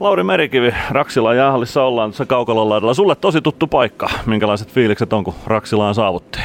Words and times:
Lauri 0.00 0.24
Merikivi, 0.24 0.74
Raksilan 0.90 1.36
jäähallissa 1.36 1.82
ollaan 1.84 2.10
tässä 2.10 2.26
Kaukalon 2.26 2.68
laidalla. 2.68 2.94
Sulle 2.94 3.16
tosi 3.16 3.40
tuttu 3.40 3.66
paikka. 3.66 4.10
Minkälaiset 4.26 4.72
fiilikset 4.72 5.12
on, 5.12 5.24
kun 5.24 5.34
Raksilaan 5.46 5.94
saavuttiin? 5.94 6.44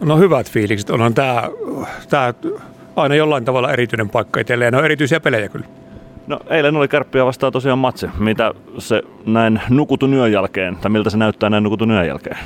No 0.00 0.16
hyvät 0.18 0.50
fiilikset. 0.50 0.90
Onhan 0.90 1.14
tämä, 1.14 1.50
tämä 2.08 2.34
aina 2.96 3.14
jollain 3.14 3.44
tavalla 3.44 3.72
erityinen 3.72 4.08
paikka 4.08 4.40
itselleen. 4.40 4.66
Ja 4.66 4.70
ne 4.70 4.78
on 4.78 4.84
erityisiä 4.84 5.20
pelejä 5.20 5.48
kyllä. 5.48 5.66
No 6.26 6.40
eilen 6.50 6.76
oli 6.76 6.88
kärppiä 6.88 7.26
vastaan 7.26 7.52
tosiaan 7.52 7.78
matsi. 7.78 8.06
Mitä 8.18 8.54
se 8.78 9.02
näin 9.26 9.60
nukutun 9.68 10.14
yön 10.14 10.32
jälkeen, 10.32 10.76
tai 10.76 10.90
miltä 10.90 11.10
se 11.10 11.16
näyttää 11.16 11.50
näin 11.50 11.64
nukutun 11.64 11.90
yön 11.90 12.06
jälkeen? 12.06 12.38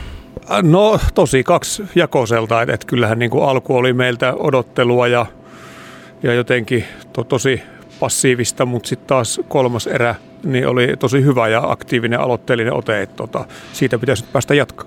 No 0.62 0.98
tosi 1.14 1.44
kaksi 1.44 1.84
jakoselta, 1.94 2.62
että 2.62 2.74
et 2.74 2.84
kyllähän 2.84 3.18
niin 3.18 3.30
kuin 3.30 3.48
alku 3.48 3.76
oli 3.76 3.92
meiltä 3.92 4.34
odottelua 4.34 5.08
ja, 5.08 5.26
ja 6.22 6.34
jotenkin 6.34 6.84
to, 7.12 7.24
tosi 7.24 7.62
passiivista, 8.00 8.66
mutta 8.66 8.88
sitten 8.88 9.06
taas 9.06 9.40
kolmas 9.48 9.86
erä 9.86 10.14
niin 10.44 10.68
oli 10.68 10.94
tosi 10.98 11.24
hyvä 11.24 11.48
ja 11.48 11.62
aktiivinen 11.64 12.20
aloitteellinen 12.20 12.72
ote, 12.72 13.02
että 13.02 13.16
tota, 13.16 13.44
siitä 13.72 13.98
pitäisi 13.98 14.24
nyt 14.24 14.32
päästä 14.32 14.54
jatkaa. 14.54 14.86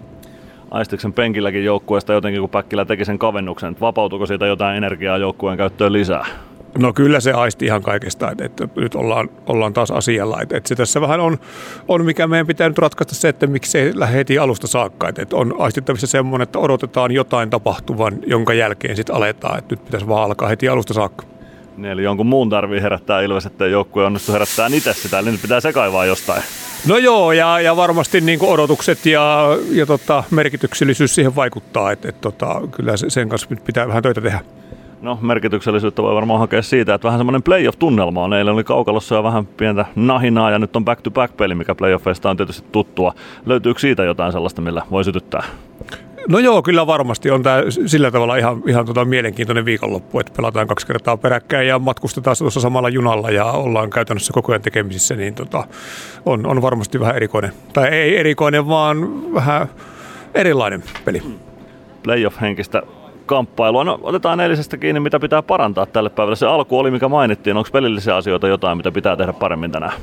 Aistiksen 0.72 1.14
penkilläkin 1.14 1.66
joukkueesta 1.66 2.14
jotenkin, 2.14 2.42
kun 2.42 2.50
Päkkilä 2.50 2.86
teki 2.86 3.06
sen 3.06 3.20
kavennuksen, 3.20 3.70
että 3.70 3.82
vapautuiko 3.82 4.26
siitä 4.26 4.46
jotain 4.46 4.78
energiaa 4.78 5.18
joukkueen 5.18 5.58
käyttöön 5.58 5.94
lisää? 5.94 6.26
No 6.78 6.94
kyllä 6.94 7.20
se 7.20 7.32
aisti 7.32 7.66
ihan 7.66 7.82
kaikesta, 7.82 8.32
että, 8.32 8.46
että 8.46 8.68
nyt 8.76 8.96
ollaan, 8.96 9.30
ollaan 9.46 9.74
taas 9.74 9.92
asialla. 9.92 10.42
Että, 10.42 10.58
että 10.58 10.68
se 10.68 10.76
tässä 10.76 11.02
vähän 11.02 11.20
on, 11.20 11.38
on, 11.88 12.06
mikä 12.06 12.28
meidän 12.28 12.48
pitää 12.48 12.68
nyt 12.70 12.78
ratkaista 12.78 13.16
se, 13.16 13.30
että 13.30 13.48
miksi 13.48 13.92
lähde 14.00 14.18
heti 14.18 14.40
alusta 14.40 14.68
saakka. 14.68 15.10
Että, 15.10 15.22
että 15.22 15.36
on 15.36 15.56
aistittavissa 15.60 16.08
semmoinen, 16.08 16.44
että 16.44 16.60
odotetaan 16.60 17.12
jotain 17.12 17.50
tapahtuvan, 17.50 18.14
jonka 18.26 18.54
jälkeen 18.54 18.96
sitten 18.96 19.16
aletaan. 19.16 19.60
Että 19.60 19.76
nyt 19.76 19.86
pitäisi 19.86 20.08
vaan 20.08 20.24
alkaa 20.24 20.50
heti 20.50 20.70
alusta 20.70 20.94
saakka. 20.94 21.37
Niin, 21.78 21.92
eli 21.92 22.04
jonkun 22.04 22.26
muun 22.26 22.50
tarvii 22.50 22.82
herättää 22.82 23.22
Ilves, 23.22 23.46
että 23.46 23.68
joukkue 23.68 24.06
onnistu 24.06 24.32
herättää 24.32 24.68
itse 24.74 24.94
sitä, 24.94 25.20
eli 25.20 25.32
nyt 25.32 25.42
pitää 25.42 25.60
se 25.60 25.74
kaivaa 25.74 26.06
jostain. 26.06 26.44
No 26.88 26.98
joo, 26.98 27.32
ja, 27.32 27.60
ja 27.60 27.76
varmasti 27.76 28.22
niin 28.22 28.40
kuin 28.40 28.52
odotukset 28.52 29.06
ja, 29.06 29.48
ja 29.72 29.86
tota, 29.86 30.24
merkityksellisyys 30.32 31.16
siihen 31.16 31.36
vaikuttaa, 31.36 31.92
että 31.92 32.10
et, 32.10 32.22
tota, 32.22 32.62
kyllä 32.72 32.94
sen 32.98 33.30
kanssa 33.30 33.48
pitää 33.66 33.88
vähän 33.88 34.04
töitä 34.04 34.22
tehdä. 34.22 34.40
No 35.02 35.20
merkityksellisyyttä 35.22 36.04
voi 36.04 36.16
varmaan 36.16 36.40
hakea 36.40 36.62
siitä, 36.62 36.94
että 36.94 37.06
vähän 37.06 37.20
semmoinen 37.20 37.44
playoff-tunnelma 37.44 38.24
on. 38.24 38.34
Eilen 38.34 38.54
oli 38.54 38.64
kaukalossa 38.64 39.16
jo 39.16 39.24
vähän 39.24 39.46
pientä 39.46 39.86
nahinaa 39.96 40.52
ja 40.52 40.60
nyt 40.60 40.76
on 40.76 40.86
back-to-back-peli, 40.86 41.56
mikä 41.56 41.76
playoffeista 41.76 42.30
on 42.30 42.38
tietysti 42.38 42.68
tuttua. 42.72 43.14
Löytyykö 43.46 43.80
siitä 43.80 44.04
jotain 44.04 44.32
sellaista, 44.32 44.62
millä 44.62 44.82
voi 44.92 45.04
sytyttää? 45.04 45.44
No 46.28 46.40
joo, 46.40 46.62
kyllä 46.62 46.88
varmasti 46.88 47.32
on 47.32 47.44
tämä 47.44 47.64
sillä 47.86 48.12
tavalla 48.12 48.38
ihan, 48.38 48.64
ihan 48.68 48.86
tota 48.86 49.06
mielenkiintoinen 49.06 49.66
viikonloppu, 49.66 50.20
että 50.20 50.34
pelataan 50.36 50.68
kaksi 50.68 50.88
kertaa 50.88 51.18
peräkkäin 51.18 51.68
ja 51.68 51.80
matkustetaan 51.80 52.36
tuossa 52.40 52.62
samalla 52.62 52.90
junalla 52.90 53.32
ja 53.32 53.46
ollaan 53.46 53.90
käytännössä 53.90 54.34
koko 54.34 54.52
ajan 54.52 54.62
tekemisissä, 54.62 55.16
niin 55.16 55.34
tota, 55.34 55.68
on, 56.26 56.46
on 56.46 56.62
varmasti 56.62 57.00
vähän 57.00 57.16
erikoinen. 57.16 57.52
Tai 57.74 57.88
ei 57.88 58.18
erikoinen, 58.18 58.68
vaan 58.68 59.34
vähän 59.34 59.68
erilainen 60.36 60.84
peli. 61.06 61.22
Playoff-henkistä 62.04 62.84
kamppailua. 63.28 63.84
No, 63.84 64.00
otetaan 64.02 64.40
eilisestä 64.40 64.78
kiinni, 64.78 65.00
mitä 65.00 65.20
pitää 65.20 65.42
parantaa 65.42 65.86
tälle 65.86 66.10
päivälle. 66.10 66.36
Se 66.36 66.46
alku 66.46 66.80
oli, 66.80 66.92
mikä 66.92 67.08
mainittiin. 67.08 67.58
Onko 67.58 67.70
pelillisiä 67.74 68.16
asioita 68.16 68.48
jotain, 68.48 68.78
mitä 68.78 68.92
pitää 68.92 69.16
tehdä 69.16 69.34
paremmin 69.34 69.72
tänään? 69.72 69.94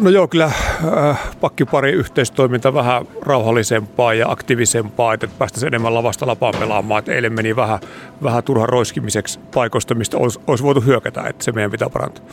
No 0.00 0.10
joo, 0.10 0.28
kyllä 0.28 0.44
äh, 0.44 1.30
pakkipari 1.40 1.92
yhteistoiminta 1.92 2.74
vähän 2.74 3.06
rauhallisempaa 3.22 4.14
ja 4.14 4.30
aktiivisempaa, 4.30 5.14
että 5.14 5.28
päästäisiin 5.38 5.66
enemmän 5.66 5.94
lavasta 5.94 6.26
lapaan 6.26 6.54
pelaamaan. 6.60 6.98
Että 6.98 7.12
eilen 7.12 7.32
meni 7.32 7.56
vähän, 7.56 7.78
vähän 8.22 8.44
turhan 8.44 8.68
roiskimiseksi 8.68 9.40
paikoista, 9.54 9.94
mistä 9.94 10.16
olisi, 10.16 10.40
olisi 10.46 10.64
voitu 10.64 10.80
hyökätä, 10.80 11.22
että 11.28 11.44
se 11.44 11.52
meidän 11.52 11.70
pitää 11.70 11.90
parantaa. 11.90 12.24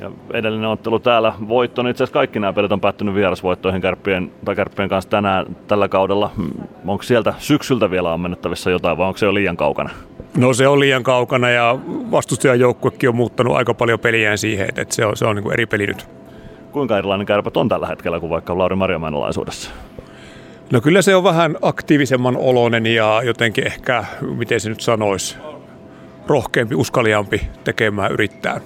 Ja 0.00 0.10
edellinen 0.32 0.70
ottelu 0.70 0.98
täällä 0.98 1.32
voitto, 1.48 1.82
niin 1.82 1.90
itse 1.90 2.04
asiassa 2.04 2.14
kaikki 2.18 2.38
nämä 2.38 2.52
pelit 2.52 2.72
on 2.72 2.80
päättynyt 2.80 3.14
vierasvoittoihin 3.14 3.80
kärppien, 3.80 4.32
tai 4.44 4.56
kärppien 4.56 4.88
kanssa 4.88 5.10
tänään 5.10 5.56
tällä 5.66 5.88
kaudella. 5.88 6.30
Onko 6.88 7.02
sieltä 7.02 7.34
syksyltä 7.38 7.90
vielä 7.90 8.12
ammennettavissa 8.12 8.70
jotain 8.70 8.98
vai 8.98 9.06
onko 9.06 9.18
se 9.18 9.26
jo 9.26 9.34
liian 9.34 9.56
kaukana? 9.56 9.90
No 10.36 10.52
se 10.52 10.68
on 10.68 10.80
liian 10.80 11.02
kaukana 11.02 11.50
ja 11.50 11.78
vastustajan 12.10 12.60
joukkuekin 12.60 13.08
on 13.08 13.16
muuttanut 13.16 13.56
aika 13.56 13.74
paljon 13.74 13.98
peliään 14.00 14.38
siihen, 14.38 14.68
että 14.76 14.94
se 14.94 15.06
on, 15.06 15.16
se 15.16 15.26
on 15.26 15.36
niin 15.36 15.42
kuin 15.42 15.52
eri 15.52 15.66
peli 15.66 15.86
nyt. 15.86 16.08
Kuinka 16.72 16.98
erilainen 16.98 17.26
kärpät 17.26 17.56
on 17.56 17.68
tällä 17.68 17.86
hetkellä 17.86 18.20
kuin 18.20 18.30
vaikka 18.30 18.58
Lauri 18.58 18.76
Marjamäen 18.76 19.14
alaisuudessa? 19.14 19.70
No 20.72 20.80
kyllä 20.80 21.02
se 21.02 21.16
on 21.16 21.24
vähän 21.24 21.56
aktiivisemman 21.62 22.36
oloinen 22.36 22.86
ja 22.86 23.22
jotenkin 23.24 23.66
ehkä, 23.66 24.04
miten 24.36 24.60
se 24.60 24.68
nyt 24.68 24.80
sanoisi, 24.80 25.36
rohkeampi, 26.26 26.74
uskaliampi 26.74 27.40
tekemään 27.64 28.12
yrittää. 28.12 28.60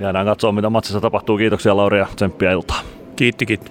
Jäädään 0.00 0.26
katsoa, 0.26 0.52
mitä 0.52 0.70
matsissa 0.70 1.00
tapahtuu. 1.00 1.36
Kiitoksia 1.36 1.76
Lauri 1.76 1.98
ja 1.98 2.06
tsemppiä 2.16 2.52
iltaa. 2.52 2.80
Kiitti, 3.16 3.46
kiitti. 3.46 3.68